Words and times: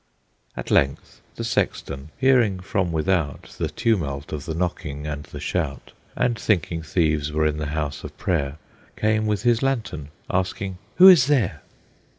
At 0.57 0.71
length 0.71 1.21
the 1.35 1.43
sexton, 1.43 2.09
hearing 2.17 2.59
from 2.59 2.91
without 2.91 3.53
The 3.59 3.69
tumult 3.69 4.33
of 4.33 4.45
the 4.45 4.55
knocking 4.55 5.05
and 5.05 5.25
the 5.25 5.39
shout, 5.39 5.91
And 6.15 6.39
thinking 6.39 6.81
thieves 6.81 7.31
were 7.31 7.45
in 7.45 7.57
the 7.57 7.67
house 7.67 8.03
of 8.03 8.17
prayer, 8.17 8.57
Came 8.97 9.27
with 9.27 9.43
his 9.43 9.61
lantern, 9.61 10.07
asking, 10.27 10.79
"Who 10.95 11.07
is 11.07 11.27
there?" 11.27 11.61